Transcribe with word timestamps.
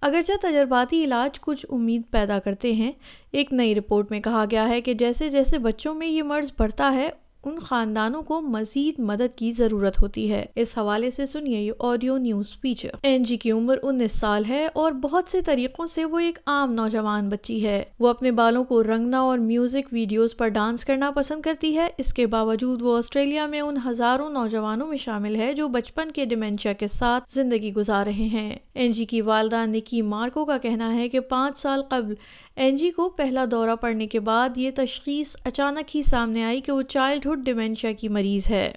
اگرچہ 0.00 0.32
تجرباتی 0.42 1.04
علاج 1.04 1.40
کچھ 1.40 1.66
امید 1.68 2.02
پیدا 2.10 2.38
کرتے 2.38 2.72
ہیں، 2.72 2.92
ایک 3.32 3.52
نئی 3.52 3.74
رپورٹ 3.74 4.10
میں 4.10 4.20
کہا 4.20 4.44
گیا 4.50 4.68
ہے 4.68 4.80
کہ 4.80 4.94
جیسے 4.94 5.28
جیسے 5.28 5.58
بچوں 5.58 5.94
میں 5.94 6.06
یہ 6.06 6.22
مرض 6.22 6.52
بڑھتا 6.58 6.92
ہے 6.92 7.10
ان 7.44 7.58
خاندانوں 7.58 8.22
کو 8.22 8.40
مزید 8.40 8.94
مدد 8.98 9.36
کی 9.36 9.52
ضرورت 9.52 10.02
ہوتی 10.02 10.30
ہے۔ 10.30 10.44
اس 10.54 10.78
حوالے 10.78 11.10
سے 11.10 11.26
سنیے 11.26 11.60
یہ 11.60 11.72
audio 11.78 12.16
news 12.16 12.60
feature 12.60 12.88
N 13.02 13.22
G 13.22 13.36
کی 13.36 13.50
عمر 13.50 13.78
انیس 13.82 14.12
سال 14.12 14.44
ہے 14.44 14.68
اور 14.74 14.92
بہت 14.92 15.30
سے 15.30 15.40
طریقوں 15.40 15.86
سے 15.86 16.04
وہ 16.04 16.18
ایک 16.18 16.38
عام 16.46 16.72
نوجوان 16.72 17.28
بچی 17.28 17.66
ہے۔ 17.66 17.84
وہ 17.98 18.08
اپنے 18.08 18.30
بالوں 18.30 18.64
کو 18.64 18.82
رنگنا 18.82 19.20
اور 19.20 19.38
میوزک 19.38 19.92
ویڈیوز 19.92 20.36
پر 20.36 20.48
ڈانس 20.48 20.84
کرنا 20.84 21.10
پسند 21.10 21.42
کرتی 21.42 21.76
ہے۔ 21.76 21.88
اس 21.98 22.14
کے 22.14 22.26
باوجود 22.26 22.82
وہ 22.82 22.98
آسٹریلیا 22.98 23.46
میں 23.46 23.60
ان 23.60 23.76
ہزاروں 23.86 24.30
نوجوانوں 24.30 24.86
میں 24.86 24.96
شامل 24.96 25.36
ہے 25.36 25.52
جو 25.52 25.68
بچپن 25.68 26.10
کے 26.10 26.24
ڈیمینشیا 26.24 26.72
کے 26.72 26.86
ساتھ 26.86 27.34
زندگی 27.34 27.74
گزار 27.74 28.06
رہے 28.06 28.28
ہیں۔ 28.32 28.56
این 28.74 28.92
جی 28.92 29.04
کی 29.04 29.20
والدہ 29.20 29.66
نکی 29.66 30.02
مارکو 30.02 30.44
کا 30.44 30.58
کہنا 30.58 30.94
ہے 30.94 31.08
کہ 31.08 31.20
پانچ 31.20 31.58
سال 31.58 31.82
قبل 31.88 32.14
این 32.56 32.76
جی 32.76 32.90
کو 32.96 33.08
پہلا 33.16 33.44
دورہ 33.50 33.74
پڑنے 33.80 34.06
کے 34.06 34.20
بعد 34.20 34.56
یہ 34.56 34.70
تشخیص 34.76 35.36
اچانک 35.44 35.94
ہی 35.96 36.02
سامنے 36.02 36.44
آئی 36.44 36.60
کہ 36.60 36.72
وہ 36.72 36.82
چائلڈ 36.88 37.26
ڈیمینشیا 37.44 37.92
کی 37.92 38.08
مریض 38.16 38.50
ہے 38.50 38.70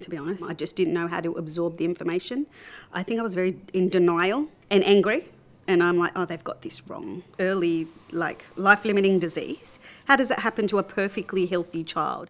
to 0.00 0.10
be 0.10 0.16
honest. 0.16 0.44
I 0.50 0.54
just 0.54 0.76
didn't 0.76 0.94
know 0.94 1.06
how 1.08 1.20
to 1.20 1.32
absorb 1.32 1.76
the 1.78 1.84
information. 1.84 2.46
I 2.92 3.02
think 3.02 3.20
I 3.20 3.22
was 3.22 3.34
very 3.34 3.56
in 3.72 3.88
denial 3.88 4.46
and 4.70 4.84
angry. 4.84 5.18
And 5.68 5.82
I'm 5.82 5.98
like, 5.98 6.12
oh, 6.14 6.24
they've 6.24 6.44
got 6.44 6.62
this 6.62 6.82
wrong. 6.88 7.22
Early, 7.40 7.88
like, 8.12 8.44
life 8.56 8.84
limiting 8.84 9.18
disease. 9.18 9.78
How 10.06 10.16
does 10.16 10.28
that 10.28 10.40
happen 10.40 10.68
to 10.68 10.78
a 10.78 10.82
perfectly 10.82 11.46
healthy 11.46 11.82
child? 11.84 12.28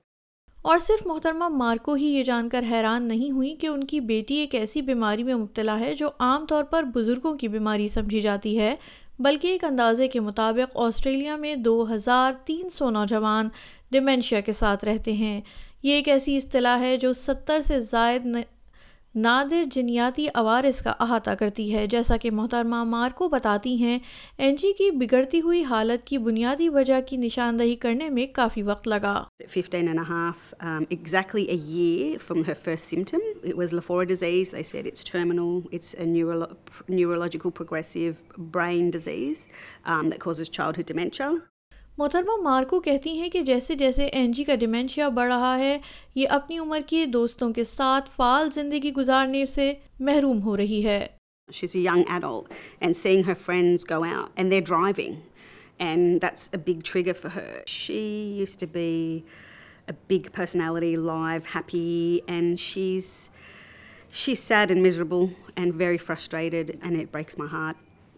اور 0.63 0.79
صرف 0.79 1.07
محترمہ 1.07 1.49
Marco 1.49 1.95
ہی 1.95 2.05
یہ 2.05 2.23
جان 2.23 2.49
کر 2.49 2.65
حیران 2.71 3.03
نہیں 3.03 3.31
ہوئی 3.31 3.55
کہ 3.55 3.67
ان 3.67 3.85
کی 3.85 4.01
بیٹی 4.01 4.35
ایک 4.35 4.55
ایسی 4.55 4.83
بیماری 4.83 5.23
میں 5.23 5.35
مبتلا 5.35 5.81
ہے 5.81 5.95
جو 5.95 6.09
عام 6.19 6.47
طور 6.47 6.65
پر 6.65 6.83
بزرگوں 6.83 7.35
کی 7.35 7.49
بیماری 7.49 7.89
سمجھی 7.89 8.21
جاتی 8.21 8.59
ہے، 8.59 8.77
بلکہ 9.19 9.49
ایک 9.49 9.65
اندازے 9.65 10.09
کے 10.09 10.21
مطابق 10.21 10.77
آسٹریلیا 10.77 11.37
میں 11.37 11.57
دو 11.57 11.95
ہزار 11.95 12.33
تین 12.45 12.71
سو 12.71 12.91
نوجوان 12.91 13.49
ڈیمنشیا 13.91 14.41
کے 14.41 14.53
ساتھ 14.53 14.85
رہتے 14.85 15.13
ہیں۔ 15.13 15.41
یہ 15.83 15.95
ایک 15.95 16.09
ایسی 16.09 16.37
اصطلاح 16.37 16.81
ہے 16.81 16.97
جو 16.97 17.13
ستر 17.13 17.61
سے 17.61 17.81
زائد 17.81 18.27
نادر 19.17 19.63
جنیاتی 19.71 20.27
آوارس 20.35 20.81
کا 20.81 20.93
احاطہ 21.01 21.31
کرتی 21.31 21.75
ہے۔ 21.75 21.87
جیسا 21.87 22.17
کہ 22.17 22.31
محترمہ 22.31 22.85
مار 22.85 23.11
کو 23.15 23.29
بتاتی 23.29 23.77
ہیں، 23.77 23.99
این 24.39 24.57
جی 24.57 24.73
کی 24.73 24.91
بگڑتی 24.91 25.41
ہوئی 25.41 25.65
حالت 25.65 26.07
کی 26.07 26.19
بنیادی 26.19 26.69
وجہ 26.69 27.01
کی 27.07 27.17
نشاندہی 27.17 27.77
کرنے 27.77 28.09
میں 28.09 28.27
کافی 28.27 28.63
وقت 28.63 28.89
لگا۔ 28.89 29.25
محترمہ 41.99 42.43
مارکو 42.43 42.81
کہتی 42.81 43.21
ہیں 43.21 43.29
کہ 43.29 43.41
جیسے 43.41 43.75
جیسے 43.75 44.07
اینجی 44.07 44.45
کا 44.45 44.55
ڈیمنشیا 44.55 45.09
بڑھ 45.09 45.29
رہا 45.29 45.59
ہے، 45.59 45.79
یہ 46.15 46.27
اپنی 46.31 46.59
عمر 46.59 46.81
کی 46.87 47.05
دوستوں 47.07 47.53
کے 47.53 47.65
ساتھ 47.65 48.11
فعال 48.17 48.51
زندگی 48.51 48.93
گزارنے 48.93 49.47
سے 49.47 49.73
محروم 50.01 50.43
ہو 50.43 50.57
رہی 50.57 50.85
ہے۔ 50.87 51.07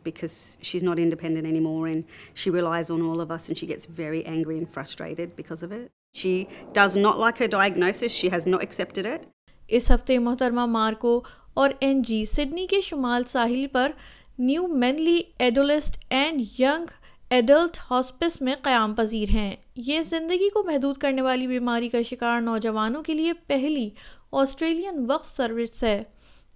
Because 0.03 0.59
she's 0.63 0.83
not 0.83 0.99
independent 0.99 1.47
anymore 1.47 1.87
and 1.87 2.05
she 2.35 2.51
relies 2.51 2.91
on 2.91 3.03
all 3.03 3.21
of 3.21 3.31
us 3.31 3.49
and 3.49 3.59
she 3.59 3.67
gets 3.67 3.87
very 3.87 4.25
angry 4.27 4.59
and 4.59 4.69
frustrated 4.69 5.35
because 5.37 5.63
of 5.63 5.73
it. 5.73 5.91
She 6.15 6.49
does 6.73 6.97
not 6.97 7.19
like 7.19 7.39
her 7.39 7.49
diagnosis. 7.49 8.13
She 8.13 8.29
has 8.29 8.47
not 8.47 8.63
accepted 8.63 9.07
it. 9.07 9.27
اس 9.69 9.91
ہفتے 9.91 10.19
محترمہ 10.19 10.65
Marco 10.67 11.21
اور 11.55 11.71
N 11.81 12.03
G 12.03 12.25
Sydney 12.25 12.67
کے 12.67 12.81
شمال 12.81 13.25
ساحل 13.25 13.67
پر 13.73 13.91
new 14.39 14.67
Manly 14.67 15.21
adolescent 15.39 16.05
and 16.11 16.41
young 16.59 16.91
adult 17.31 17.77
hospice 17.91 18.41
میں 18.43 18.55
قیام 18.63 18.95
پذیر 18.95 19.31
ہیں 19.31 19.55
یہ 19.87 20.03
زندگی 20.03 20.49
کو 20.51 20.63
محدود 20.63 20.97
کرنے 20.99 21.23
والی 21.23 21.47
بیماری 21.47 21.89
کا 21.89 22.03
شکار 22.03 22.41
نوجوانوں 22.41 23.03
کے 23.03 23.15
لیے 23.15 23.33
پہلی 23.47 23.89
آسٹریلین 24.33 25.05
وقف 25.09 25.31
سروس 25.31 25.83
ہے 25.83 26.03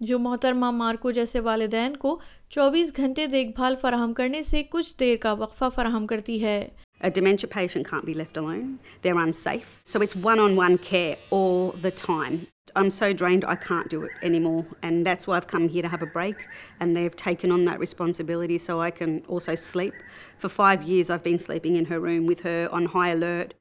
جو 0.07 0.19
محترمہ 0.19 0.71
مارکو 0.71 1.11
جیسے 1.11 1.41
والدین 1.41 1.97
کو 1.97 2.19
چوبیس 2.51 2.93
گھنٹے 2.97 3.27
دیکھ 3.27 3.51
بھال 3.57 3.75
فراہم 3.81 4.13
کرنے 4.13 4.41
سے 4.43 4.63
کچھ 4.71 4.95
دیر 5.01 5.17
کا 5.21 5.33
وقفہ 5.33 5.65
فراہم 5.75 6.07
کرتی 6.07 6.43
ہے 6.45 6.63
A 7.01 7.11
dementia 7.11 7.49
patient 7.53 7.87
can't 7.87 8.07
be 8.07 8.15
left 8.15 8.37
alone. 8.37 8.67
They're 9.05 9.21
unsafe. 9.21 9.71
So 9.93 10.03
it's 10.07 10.17
one 10.27 10.43
on 10.43 10.59
one 10.59 10.77
care 10.89 11.15
all 11.31 11.73
the 11.87 11.91
time. 11.93 12.37
I'm 12.77 12.91
so 12.91 13.09
drained, 13.23 13.47
I 13.53 13.57
can't 13.63 13.89
do 13.95 14.03
it 14.03 14.27
anymore. 14.29 14.61
And 14.83 15.09
that's 15.09 15.27
why 15.27 15.37
I've 15.37 15.49
come 15.55 15.69
here 15.69 15.83
to 15.83 15.93
have 15.95 16.05
a 16.09 16.11
break. 16.19 16.45
And 16.81 16.99
they've 16.99 17.17
taken 17.25 17.57
on 17.57 17.65
that 17.71 17.81
responsibility 17.81 18.59
so 18.67 18.81
I 18.81 18.91
can 19.01 19.17
also 19.29 19.57
sleep. 19.57 20.05
For 20.39 20.53
five 20.59 20.87
years, 20.91 21.11
I've 21.11 21.25
been 21.25 21.43
sleeping 21.47 21.81
in 21.81 21.91
her 21.95 22.01
room 22.01 22.31
with 22.33 22.47
her 22.51 22.61
on 22.73 22.93
high 22.95 23.11
alert. 23.17 23.59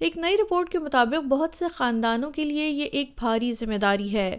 ایک 0.00 0.16
نئی 0.18 0.36
report 0.36 0.68
کے 0.70 0.78
مطابق 0.78 1.26
بہت 1.28 1.54
سے 1.54 1.68
خاندانوں 1.74 2.30
کے 2.32 2.44
لیے 2.44 2.68
یہ 2.68 2.84
ایک 2.92 3.12
بھاری 3.18 3.52
ذمہ 3.52 3.78
داری 3.78 4.12
ہے 4.12 4.30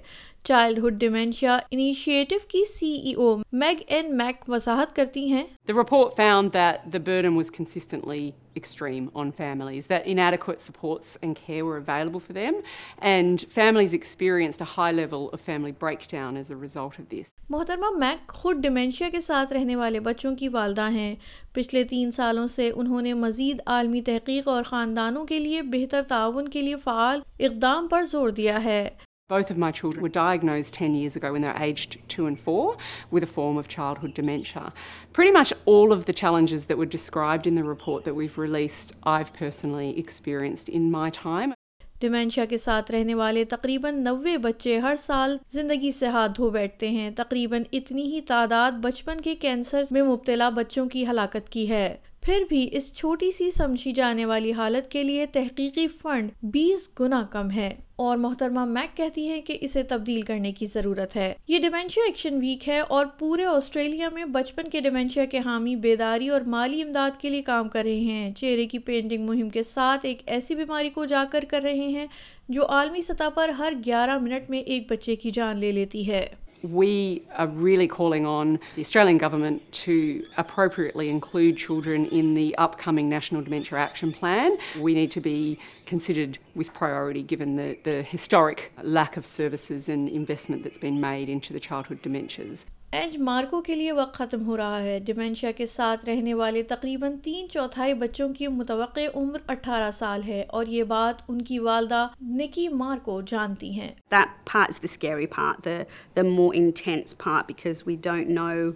چائلڈہڈ 0.44 1.00
ڈیمینشیا 1.00 1.58
انیشیٹو 1.72 2.36
کی 2.48 2.64
C 2.66 2.92
E 2.94 3.14
O 3.14 3.38
mag 3.52 3.76
N 3.88 4.18
make 4.18 4.50
وضاحت 4.50 4.96
کرتی 4.96 5.32
ہیں۔ 5.32 5.44
The 5.72 5.76
report 5.78 6.16
found 6.20 6.50
that 6.58 6.88
the 6.96 7.02
burden 7.08 7.36
was 7.40 7.52
consistently 7.58 8.32
extreme 8.60 9.04
on 9.14 9.30
families, 9.42 9.86
that 9.92 10.08
inadequate 10.14 10.62
supports 10.62 11.18
and 11.24 11.36
care 11.48 11.66
were 11.66 11.78
available 11.78 12.20
for 12.20 12.34
them, 12.34 12.54
and 13.02 13.46
families 13.58 13.94
experienced 13.94 14.62
a 14.62 14.70
high 14.78 14.92
level 14.96 15.30
of 15.30 15.44
family 15.50 15.74
breakdown 15.84 16.40
as 16.42 16.52
a 16.52 16.58
result 16.64 17.00
of 17.00 17.06
this. 17.12 17.32
محترمہ 17.50 17.90
Mack 17.98 18.28
خود 18.28 18.58
dementia 18.58 19.10
کے 19.10 19.20
ساتھ 19.20 19.54
رہنے 19.54 19.76
والے 19.76 20.00
بچوں 20.00 20.36
کی 20.36 20.48
والدہ 20.48 20.92
ہیں۔ 20.92 21.16
پچھلے 21.54 21.84
تین 21.84 22.12
سالوں 22.12 22.48
سے 22.48 22.72
انہوں 22.76 23.02
نے 23.02 23.14
مزید 23.14 23.62
عالمی 23.66 24.02
تحقیق 24.02 24.48
اور 24.48 24.64
خاندانوں 24.64 25.26
کے 25.26 25.40
لیے 25.40 25.62
بہتر 25.62 26.02
تعاون 26.02 26.48
کے 26.48 26.62
لیے 26.62 26.76
فعال 26.76 27.22
اقدام 27.40 27.88
پر 27.88 28.04
زور 28.04 28.30
دیا 28.30 28.64
ہے۔ 28.64 28.90
Both 29.32 29.50
of 29.50 29.58
my 29.58 29.72
children 29.72 30.02
were 30.04 30.10
diagnosed 30.10 30.74
10 30.74 30.94
years 30.94 31.16
ago 31.16 31.32
when 31.32 31.44
they 31.44 31.48
were 31.48 31.64
aged 31.64 31.98
2 32.10 32.26
and 32.26 32.38
4 32.38 32.76
with 33.12 33.24
a 33.24 33.28
form 33.28 33.56
of 33.58 33.70
childhood 33.70 34.14
dementia. 34.14 34.74
Pretty 35.14 35.32
much 35.32 35.54
all 35.66 35.94
of 35.94 36.04
the 36.06 36.12
challenges 36.14 36.66
that 36.66 36.78
were 36.78 36.90
described 36.98 37.48
in 37.48 37.56
the 37.56 37.64
report 37.64 38.04
that 38.04 38.14
we've 38.14 38.38
released, 38.38 38.94
I've 39.06 39.32
personally 39.34 39.98
experienced 39.98 40.68
in 40.70 40.92
my 40.98 41.10
time. 41.22 41.54
Dementia 42.00 42.46
کے 42.50 42.58
ساتھ 42.58 42.92
رہنے 42.92 43.16
والے 43.16 43.44
تقریباً 43.46 44.04
نوے 44.04 44.38
بچے 44.44 44.78
ہر 44.80 44.96
سال 45.00 45.38
زندگی 45.54 45.92
سے 45.98 46.08
ہاتھ 46.16 46.32
دھو 46.38 46.50
بیٹھتے 46.50 46.90
ہیں 46.90 47.10
تقریباً 47.16 47.64
اتنی 47.72 48.04
ہی 48.14 48.22
تعداد 48.28 48.80
بچپن 48.84 49.22
کے 49.24 49.36
کینسر 49.42 49.84
میں 49.92 50.02
مبتلا 50.04 50.50
بچوں 50.56 50.88
کی 50.90 51.06
ہلاکت 51.08 51.50
کی 51.50 51.70
ہے 51.70 51.96
پھر 52.22 52.44
بھی 52.50 52.70
اس 52.72 52.94
چھوٹی 52.94 53.32
سی 53.32 53.52
سمجھی 53.52 53.92
جانے 53.92 54.26
والی 54.26 54.54
حالت 54.54 54.92
کے 54.92 55.04
لیے 55.04 55.26
تحقیقی 55.26 55.88
فنڈ 55.88 56.32
بیس 56.44 56.90
گنا 57.00 57.26
کم 57.32 57.52
ہے 57.52 57.76
اور 57.96 58.18
محترمہ 58.18 58.66
میک 58.66 58.98
کہتی 58.98 59.30
ہیں 59.30 59.42
کہ 59.42 59.58
اسے 59.62 59.84
تبدیل 59.84 60.22
کرنے 60.22 60.52
کی 60.52 60.66
ضرورت 60.66 61.16
ہے۔ 61.16 61.34
یہ 61.48 61.60
ڈیمینشیا 61.60 62.04
ایکشن 62.04 62.38
ویک 62.38 62.70
ہے 62.70 62.80
اور 62.80 63.06
پورے 63.06 63.46
آسٹریلیا 63.46 64.10
میں 64.10 64.26
بچپن 64.26 64.70
کے 64.70 64.80
ڈیمینشیا 64.80 65.26
کے 65.26 65.40
حامی 65.46 65.76
بیداری 65.76 66.30
اور 66.30 66.42
مالی 66.42 66.82
امداد 66.82 67.12
کے 67.22 67.30
لیے 67.30 67.42
کام 67.42 67.70
کر 67.70 67.84
رہے 67.84 68.00
ہیں۔ 68.00 68.32
چہرے 68.32 68.66
کی 68.66 68.80
پینٹنگ 68.80 69.26
مہم 69.26 69.50
کے 69.50 69.64
ساتھ 69.64 70.06
ایک 70.06 70.22
ایسی 70.26 70.56
بیماری 70.56 70.90
کو 70.90 71.02
اجاگر 71.02 71.44
کر 71.48 71.62
رہے 71.64 71.88
ہیں 71.88 72.08
جو 72.50 72.68
عالمی 72.68 73.02
سطح 73.02 73.30
پر 73.36 73.50
ہر 73.50 73.74
گیارہ 73.86 74.18
منٹ 74.18 74.50
میں 74.50 74.60
ایک 74.60 74.92
بچے 74.92 75.16
کی 75.16 75.32
جان 75.32 75.58
لے 75.58 75.72
لیتی 75.72 76.08
ہے۔ 76.12 76.28
We 76.64 77.24
are 77.36 77.48
really 77.48 77.88
calling 77.88 78.26
on 78.26 78.60
the 78.76 78.82
Australian 78.82 79.18
Government 79.18 79.70
to 79.72 80.26
appropriately 80.38 81.10
include 81.10 81.58
children 81.58 82.06
in 82.08 82.36
the 82.36 82.56
upcoming 82.58 83.10
National 83.10 83.42
Dementia 83.42 83.80
Action 83.80 84.14
Plan. 84.14 84.58
We 84.80 84.94
need 84.94 85.10
to 85.12 85.22
be 85.22 85.58
considered 85.86 86.38
with 86.54 86.72
priority 86.74 87.24
given 87.24 87.56
the, 87.56 87.78
the 87.84 88.04
historic 88.04 88.72
lack 88.84 89.18
of 89.18 89.26
services 89.26 89.90
and 89.90 90.08
investment 90.08 90.64
that's 90.64 90.78
been 90.78 91.00
made 91.00 91.30
into 91.30 91.52
the 91.52 91.60
childhood 91.60 92.04
dementias. 92.04 92.66
ایج 92.94 93.16
Marco 93.18 93.62
کے 93.62 93.76
لیے 93.76 93.92
وقت 93.92 94.16
ختم 94.16 94.46
ہو 94.46 94.56
رہا 94.58 94.80
ہے 94.84 94.98
ڈیمینشیا 95.06 95.52
کے 95.58 95.66
ساتھ 95.66 96.04
رہنے 96.06 96.34
والے 96.34 96.64
تقریباً 96.70 97.16
تین 97.24 97.48
چوتھائی 97.50 97.94
بچوں 98.02 98.28
کی 98.38 98.48
متوقع 98.48 99.06
عمر 99.16 99.40
اٹھارہ 99.50 99.92
سال 100.00 100.24
ہے 100.28 100.42
اور 100.48 100.66
یہ 100.68 100.84
بات 100.90 101.22
ان 101.28 101.42
کی 101.50 101.60
والدہ 101.60 102.06
نکی 102.40 102.68
مارکو 102.82 103.20
جانتی 103.28 103.72
ہیں 103.80 103.90
That 104.16 104.34
part's 104.52 104.82
the 104.86 104.92
scary 104.94 105.28
part, 105.36 105.62
the, 105.68 105.78
the 106.20 106.26
more 106.32 106.50
intense 106.62 107.16
part, 107.26 107.48
because 107.54 107.86
we 107.92 107.96
don't 108.10 108.34
know 108.40 108.74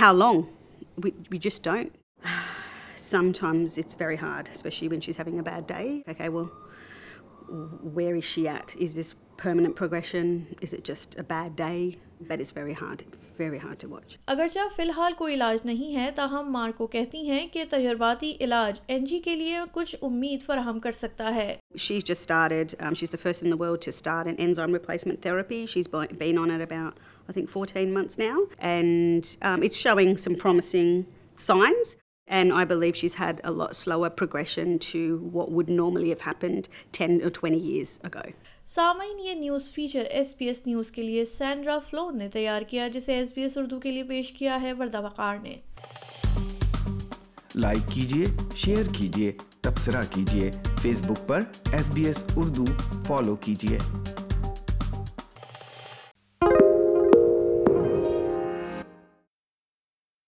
how 0.00 0.12
long. 0.12 0.44
We, 1.04 1.12
we 1.32 1.42
just 1.48 1.64
don't. 1.64 1.92
Sometimes 3.08 3.78
it's 3.78 3.96
very 4.04 4.20
hard, 4.22 4.52
especially 4.54 4.92
when 4.94 5.00
she's 5.00 5.20
having 5.22 5.40
a 5.40 5.46
bad 5.50 5.66
day. 5.66 5.88
Okay, 6.08 6.28
well, 6.28 6.50
where 7.98 8.14
is 8.14 8.32
she 8.34 8.46
at? 8.48 8.76
Is 8.78 8.94
this 8.94 9.14
permanent 9.42 9.74
progression? 9.74 10.46
Is 10.60 10.72
it 10.72 10.84
just 10.84 11.18
a 11.18 11.22
bad 11.22 11.56
day? 11.56 11.96
But 12.28 12.40
it's 12.40 12.50
very 12.50 12.74
hard, 12.74 13.04
very 13.38 13.58
hard 13.58 13.78
to 13.82 13.88
watch. 13.88 14.16
اگرچہ 14.28 14.74
فی 14.76 14.82
الحال 14.82 15.12
کوئی 15.18 15.34
علاج 15.34 15.58
نہیں 15.64 15.96
ہے 15.96 16.10
تاہم 16.16 16.50
Marco 16.52 16.86
کہتی 16.94 17.20
ہیں 17.28 17.46
کہ 17.52 17.64
تجرباتی 17.70 18.34
علاج 18.40 18.80
این 18.86 19.04
جی 19.04 19.18
کے 19.26 19.36
لیے 19.36 19.58
کچھ 19.72 19.94
امید 20.02 20.42
فراہم 20.46 20.80
کر 20.86 20.92
سکتا 20.98 21.34
ہے 21.34 21.56
She's 21.84 22.04
just 22.10 22.22
started, 22.28 22.74
um, 22.80 22.98
she's 23.00 23.14
the 23.16 23.22
first 23.24 23.46
in 23.46 23.54
the 23.54 23.60
world 23.62 23.80
to 23.86 23.92
start 24.00 24.30
an 24.32 24.36
enzyme 24.46 24.76
replacement 24.78 25.22
therapy. 25.28 25.62
She's 25.74 25.88
been 26.24 26.42
on 26.44 26.54
it 26.56 26.66
about, 26.66 27.00
I 27.28 27.36
think, 27.38 27.50
14 27.56 27.92
months 27.98 28.18
now. 28.22 28.36
And 28.74 29.32
um, 29.50 29.62
it's 29.68 29.82
showing 29.86 30.16
some 30.26 30.36
promising 30.44 30.94
signs. 31.48 31.96
And 32.30 32.52
I 32.52 32.64
believe 32.64 32.96
she's 32.96 33.14
had 33.14 33.40
a 33.42 33.50
lot 33.52 33.74
slower 33.74 34.08
progression 34.10 34.78
to 34.80 35.18
what 35.32 35.50
would 35.50 35.68
normally 35.68 36.10
have 36.10 36.20
happened 36.20 36.68
10 36.92 37.22
or 37.24 37.30
20 37.30 37.58
years 37.58 37.98
ago. 38.04 38.22
سامعین 38.66 39.18
یہ 39.18 39.34
news 39.34 39.70
feature 39.74 40.04
S 40.10 40.36
B 40.38 40.46
S 40.48 40.60
news 40.66 40.90
کے 40.90 41.02
لیے 41.02 41.24
Sandra 41.24 41.78
فلون 41.90 42.18
نے 42.18 42.28
تیار 42.32 42.62
کیا 42.68 42.86
جسے 42.88 43.14
S 43.14 43.32
B 43.34 43.42
S 43.42 43.56
Urdu 43.58 43.78
کے 43.80 43.90
لیے 43.90 44.02
پیش 44.08 44.30
کیا 44.32 44.60
ہے 44.62 44.72
وردہ 44.72 45.00
وقار 45.04 45.38
نے 45.42 45.54
لائک 47.54 47.90
کیجیے 47.92 48.26
شیئر 48.56 48.92
کیجیے 48.98 49.32
تبصرہ 49.60 50.02
کیجیے 50.10 50.50
فیس 50.82 51.02
بک 51.02 51.26
پر 51.28 51.42
S 51.72 51.90
B 51.94 52.04
S 52.06 52.24
Urdu 52.36 52.64
follow 53.06 53.36
کیجیے 53.36 53.78